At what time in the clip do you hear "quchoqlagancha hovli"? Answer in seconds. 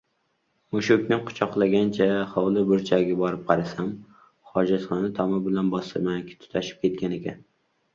1.27-2.65